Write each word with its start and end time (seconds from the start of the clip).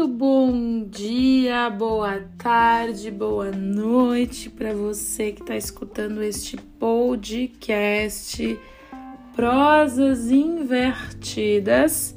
Muito 0.00 0.14
bom 0.14 0.88
dia, 0.88 1.68
boa 1.68 2.24
tarde, 2.38 3.10
boa 3.10 3.50
noite 3.50 4.48
para 4.48 4.72
você 4.72 5.30
que 5.30 5.42
está 5.42 5.54
escutando 5.54 6.22
este 6.22 6.56
podcast 6.56 8.58
Prosas 9.36 10.30
Invertidas, 10.30 12.16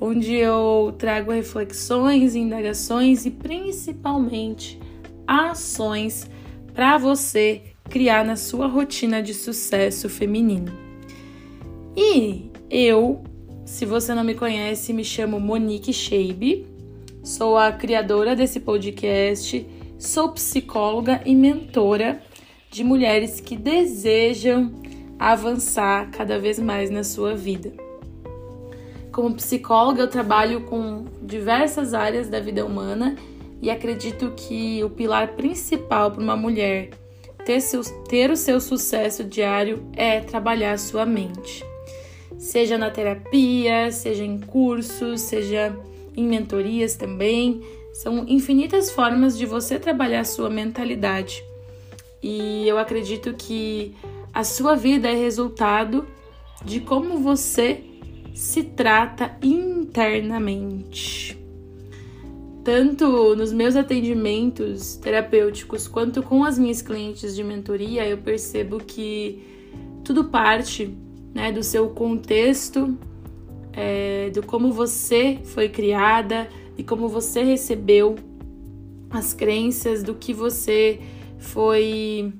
onde 0.00 0.34
eu 0.34 0.92
trago 0.98 1.30
reflexões, 1.30 2.34
indagações 2.34 3.24
e 3.24 3.30
principalmente 3.30 4.80
ações 5.24 6.28
para 6.74 6.98
você 6.98 7.62
criar 7.88 8.24
na 8.24 8.34
sua 8.34 8.66
rotina 8.66 9.22
de 9.22 9.32
sucesso 9.32 10.08
feminino. 10.08 10.72
E 11.96 12.50
eu 12.68 13.22
se 13.64 13.86
você 13.86 14.12
não 14.12 14.24
me 14.24 14.34
conhece, 14.34 14.92
me 14.92 15.04
chamo 15.04 15.40
Monique 15.40 15.92
Sheibe, 15.92 16.71
sou 17.22 17.56
a 17.56 17.70
criadora 17.72 18.34
desse 18.34 18.60
podcast, 18.60 19.66
sou 19.98 20.30
psicóloga 20.30 21.20
e 21.24 21.34
mentora 21.34 22.22
de 22.70 22.82
mulheres 22.82 23.40
que 23.40 23.56
desejam 23.56 24.72
avançar 25.18 26.10
cada 26.10 26.38
vez 26.38 26.58
mais 26.58 26.90
na 26.90 27.04
sua 27.04 27.34
vida. 27.34 27.72
Como 29.12 29.34
psicóloga, 29.34 30.02
eu 30.02 30.08
trabalho 30.08 30.62
com 30.62 31.04
diversas 31.22 31.94
áreas 31.94 32.28
da 32.28 32.40
vida 32.40 32.64
humana 32.64 33.14
e 33.60 33.70
acredito 33.70 34.32
que 34.36 34.82
o 34.82 34.90
pilar 34.90 35.36
principal 35.36 36.10
para 36.10 36.22
uma 36.22 36.36
mulher 36.36 36.90
ter, 37.44 37.60
seu, 37.60 37.82
ter 38.08 38.30
o 38.30 38.36
seu 38.36 38.60
sucesso 38.60 39.22
diário 39.22 39.86
é 39.94 40.20
trabalhar 40.20 40.78
sua 40.78 41.04
mente 41.04 41.64
seja 42.42 42.76
na 42.76 42.90
terapia, 42.90 43.92
seja 43.92 44.24
em 44.24 44.36
cursos, 44.40 45.20
seja 45.20 45.76
em 46.16 46.26
mentorias 46.26 46.96
também. 46.96 47.62
São 47.92 48.26
infinitas 48.28 48.90
formas 48.90 49.36
de 49.36 49.46
você 49.46 49.78
trabalhar 49.78 50.20
a 50.20 50.24
sua 50.24 50.48
mentalidade. 50.48 51.44
E 52.22 52.66
eu 52.66 52.78
acredito 52.78 53.34
que 53.34 53.94
a 54.32 54.44
sua 54.44 54.74
vida 54.74 55.08
é 55.08 55.14
resultado 55.14 56.06
de 56.64 56.80
como 56.80 57.18
você 57.18 57.84
se 58.34 58.62
trata 58.62 59.36
internamente. 59.42 61.38
Tanto 62.64 63.34
nos 63.34 63.52
meus 63.52 63.74
atendimentos 63.74 64.94
terapêuticos 64.96 65.88
quanto 65.88 66.22
com 66.22 66.44
as 66.44 66.58
minhas 66.58 66.80
clientes 66.80 67.34
de 67.34 67.42
mentoria, 67.42 68.06
eu 68.06 68.18
percebo 68.18 68.78
que 68.78 69.42
tudo 70.04 70.24
parte 70.24 70.96
né, 71.34 71.50
do 71.50 71.62
seu 71.62 71.88
contexto, 71.90 72.96
é, 73.72 74.30
do 74.30 74.42
como 74.42 74.72
você 74.72 75.38
foi 75.44 75.68
criada 75.68 76.48
e 76.76 76.82
como 76.82 77.08
você 77.08 77.42
recebeu 77.42 78.16
as 79.10 79.34
crenças, 79.34 80.02
do 80.02 80.14
que 80.14 80.32
você 80.32 81.00
foi 81.38 82.32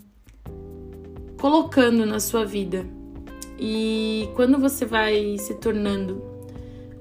colocando 1.38 2.06
na 2.06 2.18
sua 2.18 2.44
vida. 2.44 2.86
E 3.58 4.28
quando 4.34 4.58
você 4.58 4.84
vai 4.84 5.36
se 5.38 5.54
tornando 5.54 6.22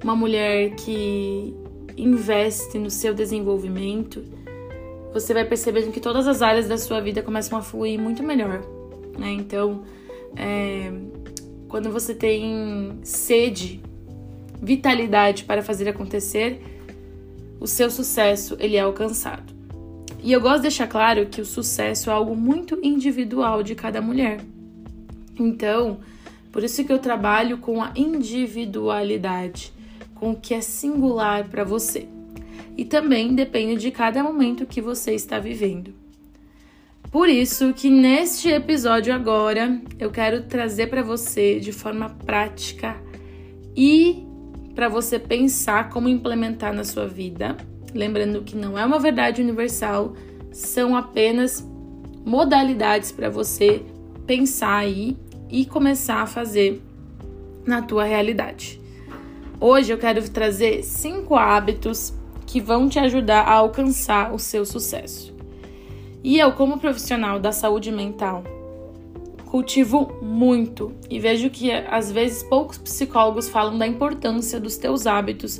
uma 0.03 0.15
mulher 0.15 0.75
que 0.75 1.55
investe 1.97 2.77
no 2.77 2.89
seu 2.89 3.13
desenvolvimento, 3.13 4.23
você 5.13 5.33
vai 5.33 5.45
percebendo 5.45 5.91
que 5.91 5.99
todas 5.99 6.27
as 6.27 6.41
áreas 6.41 6.67
da 6.67 6.77
sua 6.77 6.99
vida 6.99 7.21
começam 7.21 7.57
a 7.57 7.61
fluir 7.61 7.99
muito 7.99 8.23
melhor, 8.23 8.61
né? 9.17 9.31
Então, 9.31 9.83
é, 10.35 10.91
quando 11.67 11.91
você 11.91 12.13
tem 12.13 12.99
sede, 13.03 13.81
vitalidade 14.62 15.44
para 15.44 15.64
fazer 15.64 15.90
acontecer, 15.90 16.62
o 17.59 17.67
seu 17.67 17.90
sucesso 17.90 18.56
ele 18.59 18.76
é 18.76 18.81
alcançado. 18.81 19.54
E 20.23 20.32
eu 20.32 20.39
gosto 20.39 20.58
de 20.58 20.64
deixar 20.64 20.88
claro 20.88 21.26
que 21.26 21.42
o 21.42 21.45
sucesso 21.45 22.10
é 22.10 22.14
algo 22.14 22.36
muito 22.36 22.77
individual 22.83 23.64
de 23.64 23.73
cada 23.73 24.02
mulher. 24.02 24.39
Então, 25.39 26.00
por 26.52 26.64
isso 26.64 26.83
que 26.83 26.94
eu 26.94 27.00
trabalho 27.00 27.58
com 27.58 27.82
a 27.82 27.92
individualidade, 27.95 29.73
com 30.14 30.32
o 30.32 30.36
que 30.36 30.54
é 30.54 30.61
singular 30.61 31.48
para 31.50 31.64
você. 31.64 32.08
E 32.77 32.86
também 32.86 33.33
depende 33.33 33.82
de 33.82 33.92
cada 33.92 34.23
momento 34.23 34.66
que 34.66 34.82
você 34.82 35.14
está 35.14 35.39
vivendo. 35.39 35.94
Por 37.11 37.27
isso 37.27 37.73
que 37.73 37.89
neste 37.89 38.50
episódio 38.50 39.14
agora 39.14 39.82
eu 40.00 40.11
quero 40.11 40.44
trazer 40.44 40.88
para 40.88 41.02
você 41.02 41.60
de 41.60 41.73
forma 41.73 42.10
prática 42.26 42.95
e 43.76 44.26
para 44.81 44.89
você 44.89 45.19
pensar 45.19 45.89
como 45.89 46.09
implementar 46.09 46.73
na 46.73 46.83
sua 46.83 47.05
vida. 47.08 47.55
Lembrando 47.93 48.42
que 48.42 48.55
não 48.55 48.75
é 48.75 48.83
uma 48.83 48.97
verdade 48.97 49.39
universal, 49.39 50.15
são 50.52 50.95
apenas 50.95 51.64
modalidades 52.25 53.11
para 53.11 53.30
você 53.30 53.83
pensar 54.25 54.77
aí 54.77 55.15
e 55.52 55.67
começar 55.67 56.23
a 56.23 56.25
fazer 56.25 56.81
na 57.64 57.83
tua 57.83 58.05
realidade. 58.05 58.81
Hoje 59.59 59.93
eu 59.93 59.99
quero 59.99 60.27
trazer 60.31 60.81
cinco 60.81 61.36
hábitos 61.36 62.11
que 62.47 62.59
vão 62.59 62.89
te 62.89 62.97
ajudar 62.97 63.41
a 63.41 63.53
alcançar 63.53 64.33
o 64.33 64.39
seu 64.39 64.65
sucesso. 64.65 65.31
E 66.23 66.39
eu, 66.39 66.53
como 66.53 66.80
profissional 66.80 67.39
da 67.39 67.52
saúde 67.52 67.91
mental, 67.91 68.43
cultivo 69.52 70.17
muito 70.22 70.94
e 71.10 71.20
vejo 71.20 71.50
que 71.50 71.73
às 71.73 72.10
vezes 72.10 72.42
poucos 72.42 72.78
psicólogos 72.78 73.50
falam 73.50 73.78
da 73.78 73.86
importância 73.86 74.62
dos 74.62 74.78
teus 74.78 75.06
hábitos 75.06 75.60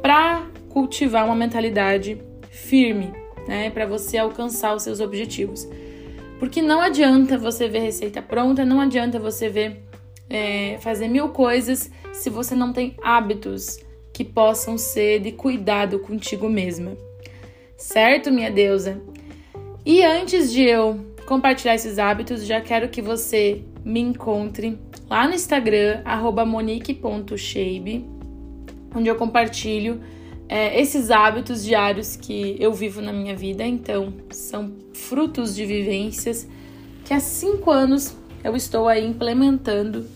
para 0.00 0.46
cultivar 0.68 1.26
uma 1.26 1.34
mentalidade 1.34 2.22
firme, 2.48 3.12
né, 3.48 3.70
para 3.70 3.86
você 3.86 4.18
alcançar 4.18 4.72
os 4.72 4.84
seus 4.84 5.00
objetivos. 5.00 5.68
Porque 6.38 6.62
não 6.62 6.80
adianta 6.80 7.36
você 7.36 7.66
ver 7.66 7.80
receita 7.80 8.22
pronta, 8.22 8.64
não 8.64 8.80
adianta 8.80 9.18
você 9.18 9.48
ver 9.48 9.82
é, 10.30 10.78
fazer 10.78 11.08
mil 11.08 11.30
coisas 11.30 11.90
se 12.12 12.30
você 12.30 12.54
não 12.54 12.72
tem 12.72 12.94
hábitos 13.02 13.80
que 14.12 14.24
possam 14.24 14.78
ser 14.78 15.18
de 15.18 15.32
cuidado 15.32 15.98
contigo 15.98 16.48
mesma. 16.48 16.96
Certo, 17.76 18.30
minha 18.30 18.50
deusa? 18.50 19.02
E 19.84 20.04
antes 20.04 20.52
de 20.52 20.62
eu 20.62 21.07
compartilhar 21.28 21.74
esses 21.74 21.98
hábitos, 21.98 22.46
já 22.46 22.58
quero 22.58 22.88
que 22.88 23.02
você 23.02 23.62
me 23.84 24.00
encontre 24.00 24.78
lá 25.10 25.28
no 25.28 25.34
Instagram, 25.34 26.02
monique.shabe, 26.46 28.06
onde 28.94 29.10
eu 29.10 29.14
compartilho 29.14 30.00
é, 30.48 30.80
esses 30.80 31.10
hábitos 31.10 31.62
diários 31.62 32.16
que 32.16 32.56
eu 32.58 32.72
vivo 32.72 33.02
na 33.02 33.12
minha 33.12 33.36
vida. 33.36 33.62
Então, 33.62 34.14
são 34.30 34.72
frutos 34.94 35.54
de 35.54 35.66
vivências 35.66 36.48
que 37.04 37.12
há 37.12 37.20
cinco 37.20 37.70
anos 37.70 38.16
eu 38.42 38.56
estou 38.56 38.88
aí 38.88 39.06
implementando 39.06 40.06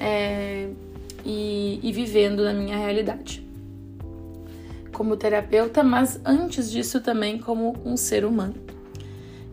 é, 0.00 0.68
e, 1.24 1.78
e 1.80 1.92
vivendo 1.92 2.42
na 2.42 2.52
minha 2.52 2.76
realidade. 2.76 3.46
Como 4.92 5.16
terapeuta, 5.16 5.84
mas 5.84 6.20
antes 6.24 6.68
disso 6.72 7.00
também 7.00 7.38
como 7.38 7.76
um 7.84 7.96
ser 7.96 8.24
humano 8.24 8.66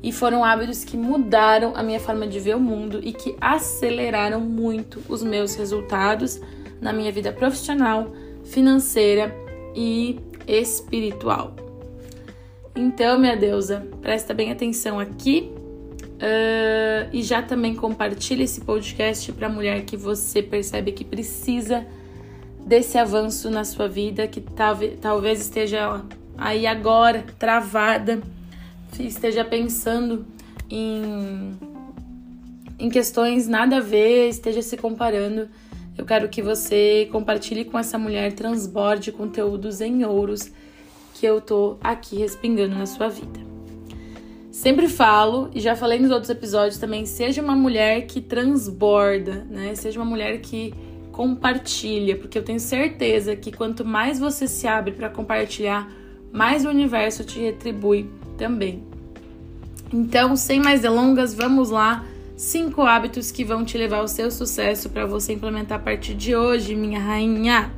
e 0.04 0.12
foram 0.12 0.44
hábitos 0.44 0.84
que 0.84 0.98
mudaram 0.98 1.72
a 1.76 1.82
minha 1.82 2.00
forma 2.00 2.28
de 2.28 2.38
ver 2.38 2.58
o 2.58 2.60
mundo 2.60 3.00
e 3.02 3.14
que 3.14 3.38
aceleraram 3.40 4.42
muito 4.42 5.02
os 5.08 5.24
meus 5.24 5.56
resultados 5.56 6.42
na 6.82 6.92
minha 6.92 7.10
vida 7.10 7.32
profissional, 7.32 8.12
financeira 8.44 9.34
e 9.74 10.20
espiritual. 10.46 11.56
Então, 12.76 13.18
minha 13.18 13.38
deusa, 13.38 13.88
presta 14.02 14.34
bem 14.34 14.52
atenção 14.52 15.00
aqui 15.00 15.50
uh, 15.54 17.10
e 17.14 17.22
já 17.24 17.42
também 17.42 17.74
compartilhe 17.74 18.44
esse 18.44 18.60
podcast 18.60 19.32
para 19.32 19.48
a 19.48 19.50
mulher 19.50 19.86
que 19.86 19.96
você 19.96 20.44
percebe 20.44 20.92
que 20.92 21.06
precisa 21.06 21.86
desse 22.66 22.98
avanço 22.98 23.50
na 23.50 23.64
sua 23.64 23.88
vida, 23.88 24.28
que 24.28 24.42
talvez 25.02 25.40
esteja 25.40 26.02
aí 26.38 26.68
agora 26.68 27.24
travada 27.40 28.22
esteja 29.02 29.44
pensando 29.44 30.26
em, 30.70 31.58
em 32.78 32.90
questões 32.90 33.48
nada 33.48 33.78
a 33.78 33.80
ver, 33.80 34.30
esteja 34.30 34.62
se 34.62 34.78
comparando. 34.78 35.50
Eu 35.98 36.06
quero 36.06 36.28
que 36.30 36.42
você 36.42 37.08
compartilhe 37.12 37.66
com 37.66 37.78
essa 37.78 37.98
mulher, 37.98 38.34
transborde 38.34 39.12
conteúdos 39.12 39.82
em 39.82 40.04
ouros 40.04 40.52
que 41.14 41.26
eu 41.26 41.40
tô 41.40 41.78
aqui 41.82 42.18
respingando 42.18 42.76
na 42.76 42.86
sua 42.86 43.08
vida. 43.08 43.40
Sempre 44.52 44.88
falo, 44.88 45.50
e 45.54 45.60
já 45.60 45.76
falei 45.76 46.00
nos 46.00 46.12
outros 46.12 46.30
episódios 46.30 46.78
também, 46.78 47.06
seja 47.06 47.42
uma 47.42 47.56
mulher 47.56 48.06
que 48.06 48.22
transborda, 48.22 49.46
né? 49.50 49.74
Seja 49.76 50.00
uma 50.00 50.06
mulher 50.06 50.42
que 50.42 50.74
compartilha, 51.12 52.18
porque 52.18 52.38
eu 52.38 52.44
tenho 52.44 52.60
certeza 52.60 53.36
que 53.36 53.52
quanto 53.52 53.86
mais 53.86 54.20
você 54.20 54.48
se 54.48 54.68
abre 54.68 54.92
para 54.94 55.10
compartilhar, 55.10 55.92
mais 56.32 56.66
o 56.66 56.70
universo 56.70 57.24
te 57.24 57.40
retribui 57.40 58.10
também. 58.38 58.84
Então, 59.92 60.36
sem 60.36 60.60
mais 60.60 60.82
delongas, 60.82 61.34
vamos 61.34 61.70
lá. 61.70 62.06
Cinco 62.36 62.82
hábitos 62.82 63.32
que 63.32 63.44
vão 63.44 63.64
te 63.64 63.78
levar 63.78 63.98
ao 63.98 64.08
seu 64.08 64.32
sucesso 64.32 64.90
para 64.90 65.06
você 65.06 65.34
implementar 65.34 65.80
a 65.80 65.82
partir 65.82 66.16
de 66.16 66.36
hoje, 66.36 66.76
minha 66.76 67.00
rainha. 67.00 67.72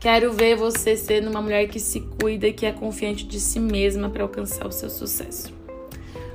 Quero 0.00 0.32
ver 0.32 0.56
você 0.56 0.96
sendo 0.96 1.30
uma 1.30 1.40
mulher 1.40 1.68
que 1.68 1.78
se 1.78 2.00
cuida 2.00 2.48
e 2.48 2.52
que 2.52 2.66
é 2.66 2.72
confiante 2.72 3.24
de 3.24 3.38
si 3.38 3.60
mesma 3.60 4.10
para 4.10 4.24
alcançar 4.24 4.66
o 4.66 4.72
seu 4.72 4.90
sucesso. 4.90 5.54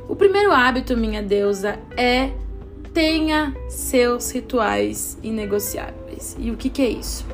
O 0.08 0.16
primeiro 0.16 0.54
hábito, 0.54 0.96
minha 0.96 1.22
deusa, 1.22 1.78
é 1.98 2.32
tenha 2.94 3.54
seus 3.68 4.32
rituais 4.32 5.18
inegociáveis. 5.22 6.38
E 6.40 6.50
o 6.50 6.56
que, 6.56 6.70
que 6.70 6.82
é 6.82 6.90
isso? 6.90 7.26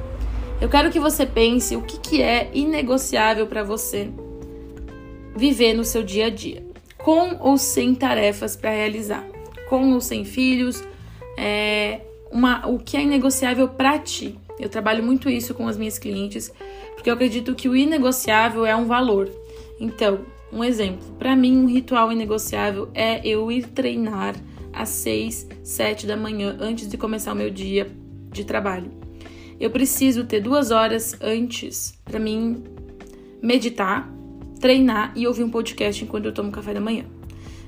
Eu 0.60 0.68
quero 0.68 0.90
que 0.90 1.00
você 1.00 1.26
pense 1.26 1.76
o 1.76 1.84
que, 1.84 2.00
que 2.00 2.22
é 2.22 2.50
inegociável 2.52 3.46
para 3.46 3.64
você 3.64 4.10
viver 5.36 5.74
no 5.74 5.84
seu 5.84 6.04
dia 6.04 6.28
a 6.28 6.30
dia, 6.30 6.66
com 6.98 7.38
ou 7.40 7.58
sem 7.58 7.96
tarefas 7.96 8.56
para 8.56 8.72
realizar, 8.72 9.28
com 9.70 9.94
ou 9.94 10.02
sem 10.02 10.24
filhos, 10.24 10.84
é, 11.38 12.02
uma, 12.32 12.68
o 12.68 12.80
que 12.80 12.98
é 12.98 13.04
inegociável 13.04 13.68
para 13.68 14.00
ti. 14.00 14.38
Eu 14.60 14.70
trabalho 14.70 15.04
muito 15.04 15.30
isso 15.30 15.54
com 15.54 15.68
as 15.68 15.78
minhas 15.78 15.98
clientes, 15.98 16.54
porque 16.94 17.10
eu 17.10 17.14
acredito 17.14 17.56
que 17.56 17.68
o 17.68 17.76
inegociável 17.76 18.66
é 18.66 18.76
um 18.76 18.86
valor. 18.86 19.30
Então, 19.80 20.20
um 20.52 20.64
exemplo, 20.64 21.04
para 21.18 21.36
mim 21.36 21.58
um 21.58 21.68
ritual 21.68 22.12
inegociável 22.12 22.90
é 22.94 23.26
eu 23.28 23.52
ir 23.52 23.68
treinar 23.70 24.36
às 24.72 24.90
6, 24.90 25.48
7 25.64 26.06
da 26.06 26.16
manhã 26.16 26.56
antes 26.60 26.88
de 26.88 26.98
começar 26.98 27.34
o 27.34 27.36
meu 27.36 27.50
dia 27.50 27.92
de 28.32 28.44
trabalho. 28.44 28.92
Eu 29.60 29.72
preciso 29.72 30.26
ter 30.26 30.42
duas 30.42 30.72
horas 30.72 31.18
antes 31.22 32.00
para 32.06 32.20
mim 32.20 32.64
meditar, 33.42 34.13
treinar 34.64 35.12
e 35.14 35.28
ouvir 35.28 35.44
um 35.44 35.50
podcast 35.50 36.02
enquanto 36.02 36.24
eu 36.24 36.32
tomo 36.32 36.50
café 36.50 36.74
da 36.74 36.80
manhã. 36.80 37.04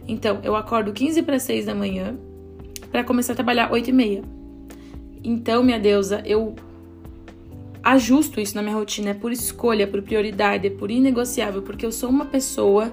Então, 0.07 0.39
eu 0.43 0.55
acordo 0.55 0.93
15 0.93 1.23
para 1.23 1.37
6 1.37 1.65
da 1.65 1.75
manhã 1.75 2.17
para 2.89 3.03
começar 3.03 3.33
a 3.33 3.35
trabalhar 3.35 3.69
8 3.69 3.89
e 3.89 3.91
meia. 3.91 4.23
Então, 5.21 5.61
minha 5.61 5.77
deusa, 5.77 6.23
eu 6.25 6.55
ajusto 7.83 8.39
isso 8.39 8.55
na 8.55 8.61
minha 8.61 8.75
rotina, 8.75 9.09
é 9.09 9.13
por 9.13 9.33
escolha, 9.33 9.83
é 9.83 9.85
por 9.85 10.01
prioridade, 10.03 10.67
é 10.67 10.69
por 10.69 10.89
inegociável, 10.89 11.61
porque 11.61 11.85
eu 11.85 11.91
sou 11.91 12.09
uma 12.09 12.27
pessoa 12.27 12.89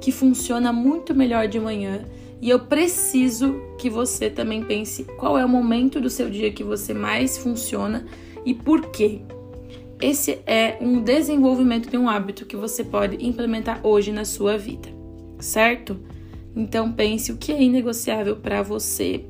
que 0.00 0.12
funciona 0.12 0.72
muito 0.72 1.12
melhor 1.12 1.48
de 1.48 1.58
manhã 1.58 2.04
e 2.40 2.48
eu 2.48 2.60
preciso 2.60 3.60
que 3.80 3.90
você 3.90 4.30
também 4.30 4.62
pense 4.62 5.02
qual 5.18 5.36
é 5.36 5.44
o 5.44 5.48
momento 5.48 6.00
do 6.00 6.08
seu 6.08 6.30
dia 6.30 6.52
que 6.52 6.62
você 6.62 6.94
mais 6.94 7.36
funciona 7.36 8.06
e 8.44 8.54
por 8.54 8.92
quê. 8.92 9.22
Esse 10.00 10.40
é 10.46 10.78
um 10.80 11.02
desenvolvimento 11.02 11.90
de 11.90 11.98
um 11.98 12.08
hábito 12.08 12.46
que 12.46 12.56
você 12.56 12.82
pode 12.82 13.24
implementar 13.24 13.80
hoje 13.86 14.10
na 14.10 14.24
sua 14.24 14.56
vida, 14.56 14.88
certo? 15.38 16.00
Então 16.56 16.90
pense 16.90 17.30
o 17.30 17.36
que 17.36 17.52
é 17.52 17.62
inegociável 17.62 18.36
para 18.36 18.62
você 18.62 19.24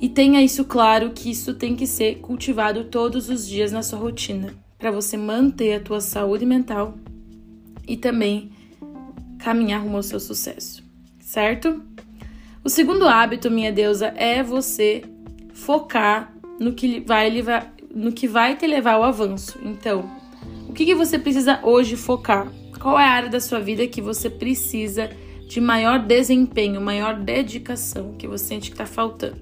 e 0.00 0.08
tenha 0.08 0.42
isso 0.42 0.64
claro 0.64 1.10
que 1.10 1.30
isso 1.30 1.54
tem 1.54 1.74
que 1.74 1.86
ser 1.86 2.18
cultivado 2.18 2.84
todos 2.84 3.28
os 3.28 3.46
dias 3.48 3.72
na 3.72 3.82
sua 3.82 3.98
rotina, 3.98 4.54
para 4.78 4.92
você 4.92 5.16
manter 5.16 5.74
a 5.74 5.80
tua 5.80 6.00
saúde 6.00 6.46
mental 6.46 6.96
e 7.86 7.96
também 7.96 8.52
caminhar 9.38 9.82
rumo 9.82 9.96
ao 9.96 10.02
seu 10.02 10.20
sucesso, 10.20 10.84
certo? 11.18 11.82
O 12.62 12.68
segundo 12.68 13.06
hábito, 13.06 13.50
minha 13.50 13.72
deusa, 13.72 14.08
é 14.08 14.42
você 14.42 15.02
focar 15.52 16.32
no 16.60 16.74
que 16.74 17.00
vai 17.00 17.28
levar, 17.30 17.74
no 17.94 18.12
que 18.12 18.28
vai 18.28 18.56
te 18.56 18.66
levar 18.66 18.92
ao 18.92 19.04
avanço. 19.04 19.58
Então, 19.62 20.10
o 20.68 20.72
que, 20.72 20.84
que 20.84 20.94
você 20.94 21.18
precisa 21.18 21.60
hoje 21.62 21.96
focar? 21.96 22.46
Qual 22.80 22.98
é 22.98 23.04
a 23.04 23.10
área 23.10 23.28
da 23.28 23.40
sua 23.40 23.58
vida 23.58 23.86
que 23.86 24.00
você 24.00 24.30
precisa 24.30 25.10
de 25.48 25.60
maior 25.60 25.98
desempenho, 25.98 26.80
maior 26.80 27.18
dedicação, 27.18 28.14
que 28.18 28.28
você 28.28 28.44
sente 28.44 28.70
que 28.70 28.74
está 28.74 28.86
faltando? 28.86 29.38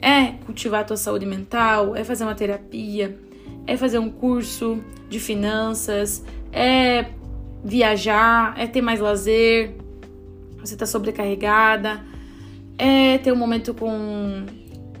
É 0.00 0.32
cultivar 0.46 0.80
a 0.80 0.84
tua 0.84 0.96
saúde 0.96 1.26
mental, 1.26 1.96
é 1.96 2.04
fazer 2.04 2.24
uma 2.24 2.34
terapia, 2.34 3.18
é 3.66 3.76
fazer 3.76 3.98
um 3.98 4.10
curso 4.10 4.82
de 5.08 5.18
finanças, 5.18 6.24
é 6.52 7.06
viajar, 7.64 8.54
é 8.56 8.66
ter 8.66 8.80
mais 8.80 9.00
lazer, 9.00 9.74
você 10.58 10.76
tá 10.76 10.86
sobrecarregada, 10.86 12.04
é 12.78 13.18
ter 13.18 13.32
um 13.32 13.36
momento 13.36 13.74
com 13.74 14.46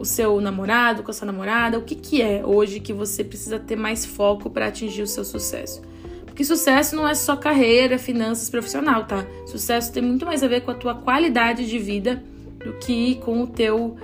o 0.00 0.04
seu 0.06 0.40
namorado, 0.40 1.02
com 1.02 1.10
a 1.10 1.14
sua 1.14 1.26
namorada, 1.26 1.78
o 1.78 1.82
que 1.82 1.94
que 1.94 2.22
é 2.22 2.42
hoje 2.44 2.80
que 2.80 2.90
você 2.90 3.22
precisa 3.22 3.58
ter 3.58 3.76
mais 3.76 4.06
foco 4.06 4.48
para 4.48 4.66
atingir 4.66 5.02
o 5.02 5.06
seu 5.06 5.24
sucesso? 5.24 5.82
Porque 6.24 6.42
sucesso 6.42 6.96
não 6.96 7.06
é 7.06 7.14
só 7.14 7.36
carreira, 7.36 7.98
finanças, 7.98 8.48
profissional, 8.48 9.04
tá? 9.04 9.26
Sucesso 9.44 9.92
tem 9.92 10.02
muito 10.02 10.24
mais 10.24 10.42
a 10.42 10.48
ver 10.48 10.62
com 10.62 10.70
a 10.70 10.74
tua 10.74 10.94
qualidade 10.94 11.68
de 11.68 11.78
vida 11.78 12.22
do 12.64 12.72
que 12.78 13.16
com 13.16 13.42
o 13.42 13.46
teu 13.46 13.94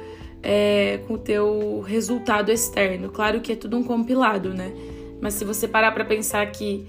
é, 0.42 1.00
com 1.06 1.14
o 1.14 1.18
teu 1.18 1.80
resultado 1.80 2.52
externo. 2.52 3.08
Claro 3.08 3.40
que 3.40 3.52
é 3.52 3.56
tudo 3.56 3.78
um 3.78 3.82
compilado, 3.82 4.52
né? 4.52 4.70
Mas 5.18 5.32
se 5.32 5.46
você 5.46 5.66
parar 5.66 5.92
para 5.92 6.04
pensar 6.04 6.44
que 6.52 6.86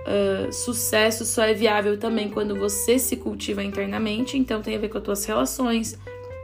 uh, 0.00 0.52
sucesso 0.52 1.24
só 1.24 1.42
é 1.42 1.52
viável 1.52 1.98
também 1.98 2.30
quando 2.30 2.54
você 2.54 2.96
se 2.96 3.16
cultiva 3.16 3.62
internamente, 3.64 4.38
então 4.38 4.62
tem 4.62 4.76
a 4.76 4.78
ver 4.78 4.88
com 4.88 4.98
as 4.98 5.04
tuas 5.04 5.24
relações 5.24 5.98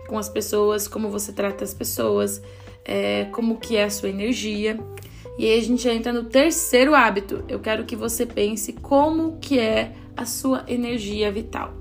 com 0.06 0.18
as 0.18 0.28
pessoas, 0.28 0.88
como 0.88 1.08
você 1.08 1.32
trata 1.32 1.64
as 1.64 1.74
pessoas, 1.74 2.42
é, 2.84 3.26
como 3.26 3.58
que 3.58 3.76
é 3.76 3.84
a 3.84 3.90
sua 3.90 4.08
energia. 4.08 4.78
E 5.38 5.46
aí 5.46 5.58
a 5.58 5.62
gente 5.62 5.88
entra 5.88 6.12
no 6.12 6.24
terceiro 6.24 6.94
hábito. 6.94 7.44
Eu 7.48 7.60
quero 7.60 7.84
que 7.84 7.96
você 7.96 8.26
pense 8.26 8.72
como 8.74 9.38
que 9.40 9.58
é 9.58 9.94
a 10.16 10.24
sua 10.26 10.64
energia 10.68 11.30
vital. 11.32 11.74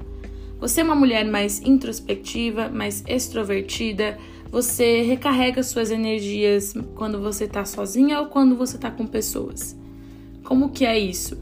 Você 0.59 0.81
é 0.81 0.83
uma 0.83 0.95
mulher 0.95 1.25
mais 1.25 1.59
introspectiva, 1.61 2.69
mais 2.69 3.03
extrovertida, 3.07 4.17
você 4.51 5.01
recarrega 5.01 5.63
suas 5.63 5.89
energias 5.89 6.73
quando 6.93 7.19
você 7.19 7.45
está 7.45 7.65
sozinha 7.65 8.19
ou 8.19 8.27
quando 8.27 8.55
você 8.55 8.75
está 8.75 8.91
com 8.91 9.07
pessoas. 9.07 9.75
Como 10.43 10.69
que 10.69 10.85
é 10.85 10.99
isso? 10.99 11.41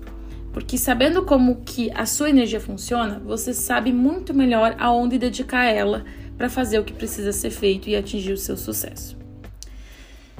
Porque 0.54 0.78
sabendo 0.78 1.26
como 1.26 1.62
que 1.66 1.92
a 1.92 2.06
sua 2.06 2.30
energia 2.30 2.60
funciona, 2.60 3.20
você 3.20 3.54
sabe 3.54 3.92
muito 3.92 4.34
melhor 4.34 4.76
aonde 4.80 5.18
dedicar 5.18 5.66
ela 5.66 6.06
para 6.40 6.48
fazer 6.48 6.80
o 6.80 6.86
que 6.86 6.94
precisa 6.94 7.34
ser 7.34 7.50
feito 7.52 7.90
e 7.90 7.98
atingir 7.98 8.32
o 8.32 8.38
seu 8.38 8.56
sucesso. 8.56 9.18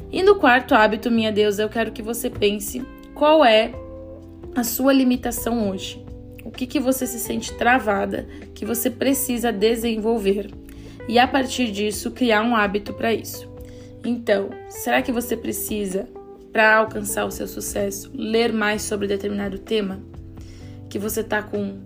E 0.10 0.24
no 0.24 0.36
quarto 0.36 0.74
hábito, 0.74 1.12
minha 1.12 1.30
deusa, 1.30 1.62
eu 1.62 1.68
quero 1.68 1.92
que 1.92 2.02
você 2.02 2.30
pense 2.30 2.82
qual 3.14 3.44
é 3.44 3.74
a 4.56 4.64
sua 4.64 4.94
limitação 4.94 5.70
hoje. 5.70 6.02
O 6.46 6.52
que, 6.52 6.66
que 6.66 6.80
você 6.80 7.06
se 7.06 7.20
sente 7.20 7.54
travada, 7.54 8.26
que 8.56 8.66
você 8.66 8.90
precisa 8.90 9.52
desenvolver 9.52 10.50
e 11.06 11.20
a 11.20 11.28
partir 11.28 11.70
disso 11.70 12.12
criar 12.12 12.44
um 12.44 12.56
hábito 12.56 12.94
para 12.94 13.14
isso. 13.14 13.52
Então, 14.06 14.50
será 14.70 15.02
que 15.02 15.12
você 15.12 15.36
precisa, 15.36 16.08
para 16.54 16.78
alcançar 16.78 17.26
o 17.26 17.32
seu 17.32 17.46
sucesso, 17.46 18.10
ler 18.16 18.54
mais 18.54 18.84
sobre 18.84 19.06
determinado 19.06 19.60
tema 19.60 20.02
que 20.90 20.98
você 20.98 21.24
tá 21.24 21.44
com 21.44 21.78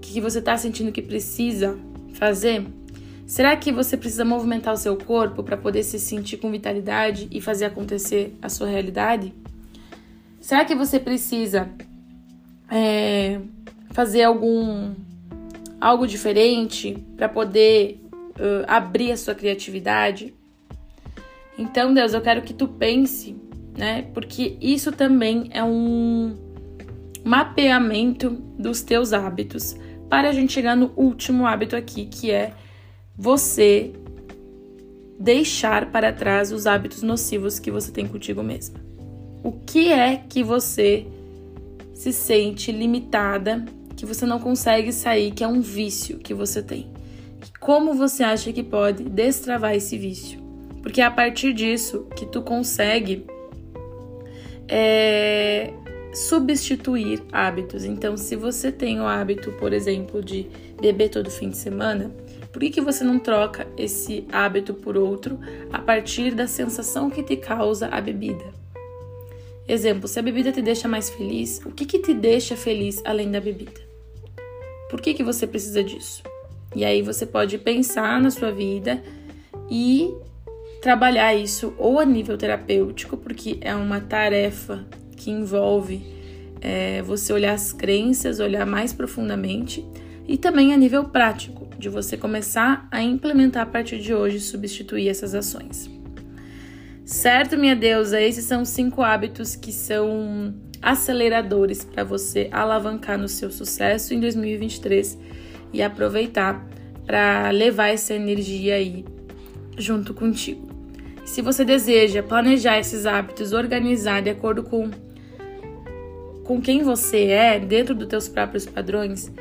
que 0.00 0.20
você 0.20 0.40
tá 0.40 0.56
sentindo 0.56 0.90
que 0.90 1.02
precisa 1.02 1.78
fazer? 2.14 2.66
Será 3.32 3.56
que 3.56 3.72
você 3.72 3.96
precisa 3.96 4.26
movimentar 4.26 4.74
o 4.74 4.76
seu 4.76 4.94
corpo 4.94 5.42
para 5.42 5.56
poder 5.56 5.84
se 5.84 5.98
sentir 5.98 6.36
com 6.36 6.50
vitalidade 6.50 7.28
e 7.30 7.40
fazer 7.40 7.64
acontecer 7.64 8.36
a 8.42 8.50
sua 8.50 8.66
realidade? 8.66 9.32
Será 10.38 10.66
que 10.66 10.74
você 10.74 11.00
precisa 11.00 11.66
é, 12.70 13.40
fazer 13.92 14.24
algum 14.24 14.92
algo 15.80 16.06
diferente 16.06 17.02
para 17.16 17.26
poder 17.26 18.02
uh, 18.12 18.66
abrir 18.68 19.12
a 19.12 19.16
sua 19.16 19.34
criatividade. 19.34 20.34
Então, 21.56 21.94
Deus, 21.94 22.12
eu 22.12 22.20
quero 22.20 22.42
que 22.42 22.52
tu 22.52 22.68
pense, 22.68 23.34
né? 23.74 24.10
Porque 24.12 24.58
isso 24.60 24.92
também 24.92 25.48
é 25.52 25.64
um 25.64 26.36
mapeamento 27.24 28.28
dos 28.58 28.82
teus 28.82 29.14
hábitos 29.14 29.74
para 30.10 30.28
a 30.28 30.32
gente 30.32 30.52
chegar 30.52 30.76
no 30.76 30.92
último 30.96 31.46
hábito 31.46 31.74
aqui, 31.74 32.04
que 32.04 32.30
é 32.30 32.52
você 33.16 33.92
deixar 35.18 35.90
para 35.90 36.12
trás 36.12 36.50
os 36.52 36.66
hábitos 36.66 37.02
nocivos 37.02 37.58
que 37.58 37.70
você 37.70 37.92
tem 37.92 38.06
contigo 38.06 38.42
mesma. 38.42 38.80
O 39.42 39.52
que 39.52 39.92
é 39.92 40.16
que 40.16 40.42
você 40.42 41.06
se 41.94 42.12
sente 42.12 42.72
limitada, 42.72 43.64
que 43.96 44.06
você 44.06 44.26
não 44.26 44.38
consegue 44.38 44.92
sair, 44.92 45.30
que 45.32 45.44
é 45.44 45.48
um 45.48 45.60
vício 45.60 46.18
que 46.18 46.34
você 46.34 46.62
tem? 46.62 46.90
como 47.62 47.94
você 47.94 48.24
acha 48.24 48.52
que 48.52 48.62
pode 48.62 49.04
destravar 49.04 49.74
esse 49.74 49.96
vício. 49.96 50.40
Porque 50.82 51.00
é 51.00 51.04
a 51.04 51.10
partir 51.10 51.52
disso 51.52 52.06
que 52.16 52.26
tu 52.26 52.42
consegue 52.42 53.24
é, 54.66 55.72
substituir 56.12 57.22
hábitos. 57.30 57.84
Então, 57.84 58.16
se 58.16 58.34
você 58.34 58.72
tem 58.72 59.00
o 59.00 59.04
hábito, 59.04 59.52
por 59.52 59.72
exemplo, 59.72 60.20
de 60.20 60.48
beber 60.80 61.08
todo 61.08 61.30
fim 61.30 61.50
de 61.50 61.56
semana, 61.56 62.10
por 62.52 62.60
que, 62.60 62.70
que 62.70 62.80
você 62.80 63.02
não 63.02 63.18
troca 63.18 63.66
esse 63.76 64.26
hábito 64.30 64.74
por 64.74 64.96
outro 64.96 65.38
a 65.72 65.78
partir 65.78 66.34
da 66.34 66.46
sensação 66.46 67.08
que 67.08 67.22
te 67.22 67.36
causa 67.36 67.88
a 67.88 68.00
bebida? 68.00 68.44
Exemplo, 69.66 70.06
se 70.06 70.18
a 70.18 70.22
bebida 70.22 70.52
te 70.52 70.60
deixa 70.60 70.86
mais 70.86 71.08
feliz, 71.08 71.60
o 71.64 71.70
que, 71.70 71.86
que 71.86 71.98
te 71.98 72.12
deixa 72.12 72.54
feliz 72.54 73.00
além 73.04 73.30
da 73.30 73.40
bebida? 73.40 73.80
Por 74.90 75.00
que, 75.00 75.14
que 75.14 75.22
você 75.22 75.46
precisa 75.46 75.82
disso? 75.82 76.22
E 76.76 76.84
aí 76.84 77.00
você 77.00 77.24
pode 77.24 77.56
pensar 77.58 78.20
na 78.20 78.30
sua 78.30 78.50
vida 78.50 79.02
e 79.70 80.12
trabalhar 80.82 81.34
isso 81.34 81.72
ou 81.78 81.98
a 81.98 82.04
nível 82.04 82.36
terapêutico, 82.36 83.16
porque 83.16 83.56
é 83.60 83.74
uma 83.74 84.00
tarefa 84.00 84.84
que 85.16 85.30
envolve 85.30 86.04
é, 86.60 87.00
você 87.02 87.32
olhar 87.32 87.54
as 87.54 87.72
crenças, 87.72 88.40
olhar 88.40 88.66
mais 88.66 88.92
profundamente 88.92 89.86
e 90.26 90.36
também 90.36 90.74
a 90.74 90.76
nível 90.76 91.04
prático, 91.04 91.61
de 91.82 91.88
você 91.88 92.16
começar 92.16 92.86
a 92.92 93.02
implementar 93.02 93.64
a 93.64 93.66
partir 93.66 93.98
de 93.98 94.14
hoje 94.14 94.38
substituir 94.38 95.08
essas 95.08 95.34
ações. 95.34 95.90
Certo, 97.04 97.58
minha 97.58 97.74
deusa? 97.74 98.20
Esses 98.20 98.44
são 98.44 98.64
cinco 98.64 99.02
hábitos 99.02 99.56
que 99.56 99.72
são 99.72 100.54
aceleradores 100.80 101.84
para 101.84 102.04
você 102.04 102.48
alavancar 102.52 103.18
no 103.18 103.26
seu 103.26 103.50
sucesso 103.50 104.14
em 104.14 104.20
2023 104.20 105.18
e 105.72 105.82
aproveitar 105.82 106.64
para 107.04 107.50
levar 107.50 107.88
essa 107.88 108.14
energia 108.14 108.76
aí 108.76 109.04
junto 109.76 110.14
contigo. 110.14 110.68
Se 111.24 111.42
você 111.42 111.64
deseja 111.64 112.22
planejar 112.22 112.78
esses 112.78 113.06
hábitos, 113.06 113.52
organizar 113.52 114.22
de 114.22 114.30
acordo 114.30 114.62
com 114.62 114.88
com 116.44 116.60
quem 116.60 116.82
você 116.82 117.26
é, 117.26 117.58
dentro 117.58 117.94
dos 117.94 118.08
teus 118.08 118.28
próprios 118.28 118.66
padrões, 118.66 119.32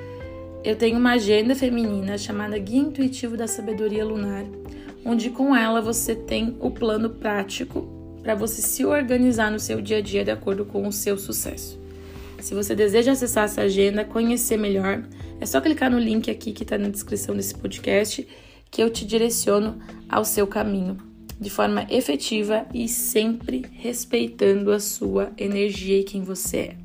eu 0.63 0.75
tenho 0.75 0.97
uma 0.97 1.13
agenda 1.13 1.55
feminina 1.55 2.17
chamada 2.17 2.57
Guia 2.57 2.81
Intuitivo 2.81 3.35
da 3.35 3.47
Sabedoria 3.47 4.05
Lunar, 4.05 4.45
onde 5.03 5.31
com 5.31 5.55
ela 5.55 5.81
você 5.81 6.13
tem 6.13 6.55
o 6.59 6.69
plano 6.69 7.09
prático 7.09 7.87
para 8.21 8.35
você 8.35 8.61
se 8.61 8.85
organizar 8.85 9.51
no 9.51 9.59
seu 9.59 9.81
dia 9.81 9.97
a 9.97 10.01
dia 10.01 10.23
de 10.23 10.29
acordo 10.29 10.63
com 10.63 10.87
o 10.87 10.91
seu 10.91 11.17
sucesso. 11.17 11.79
Se 12.39 12.53
você 12.53 12.75
deseja 12.75 13.11
acessar 13.11 13.45
essa 13.45 13.61
agenda, 13.61 14.05
conhecer 14.05 14.57
melhor, 14.57 15.03
é 15.39 15.45
só 15.45 15.59
clicar 15.59 15.89
no 15.89 15.99
link 15.99 16.29
aqui 16.29 16.51
que 16.51 16.63
está 16.63 16.77
na 16.77 16.89
descrição 16.89 17.35
desse 17.35 17.55
podcast 17.55 18.27
que 18.69 18.83
eu 18.83 18.89
te 18.89 19.05
direciono 19.05 19.79
ao 20.07 20.23
seu 20.23 20.45
caminho 20.45 20.97
de 21.39 21.49
forma 21.49 21.87
efetiva 21.89 22.67
e 22.71 22.87
sempre 22.87 23.65
respeitando 23.73 24.71
a 24.71 24.79
sua 24.79 25.31
energia 25.35 25.99
e 25.99 26.03
quem 26.03 26.23
você 26.23 26.57
é. 26.57 26.80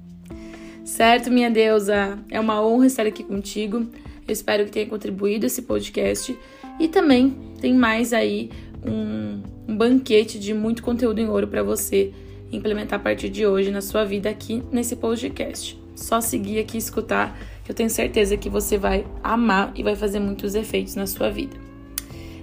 Certo, 0.87 1.33
minha 1.33 1.51
deusa? 1.51 2.17
É 2.31 2.39
uma 2.39 2.65
honra 2.65 2.87
estar 2.87 3.05
aqui 3.05 3.25
contigo. 3.25 3.89
Eu 4.27 4.33
espero 4.33 4.65
que 4.65 4.71
tenha 4.71 4.87
contribuído 4.87 5.45
esse 5.45 5.63
podcast. 5.63 6.39
E 6.79 6.87
também 6.87 7.37
tem 7.61 7.75
mais 7.75 8.13
aí 8.13 8.51
um, 8.87 9.43
um 9.67 9.77
banquete 9.77 10.39
de 10.39 10.55
muito 10.55 10.85
conteúdo 10.85 11.21
em 11.21 11.29
ouro 11.29 11.49
para 11.49 11.65
você 11.65 12.13
implementar 12.53 13.01
a 13.01 13.03
partir 13.03 13.29
de 13.29 13.45
hoje 13.45 13.73
na 13.73 13.81
sua 13.81 14.05
vida 14.05 14.31
aqui 14.31 14.63
nesse 14.71 14.95
podcast. 14.95 15.77
Só 15.97 16.21
seguir 16.21 16.61
aqui 16.61 16.77
e 16.77 16.79
escutar, 16.79 17.37
que 17.65 17.73
eu 17.73 17.75
tenho 17.75 17.91
certeza 17.91 18.37
que 18.37 18.49
você 18.49 18.79
vai 18.79 19.05
amar 19.25 19.73
e 19.75 19.83
vai 19.83 19.97
fazer 19.97 20.21
muitos 20.21 20.55
efeitos 20.55 20.95
na 20.95 21.09
sua 21.09 21.31
vida. 21.31 21.57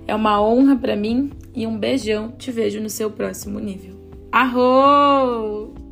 É 0.06 0.14
uma 0.14 0.44
honra 0.44 0.76
para 0.76 0.98
mim 0.98 1.32
e 1.56 1.66
um 1.66 1.78
beijão. 1.78 2.34
Te 2.38 2.52
vejo 2.52 2.82
no 2.82 2.90
seu 2.90 3.10
próximo 3.10 3.58
nível. 3.58 3.96
Arro! 4.30 5.83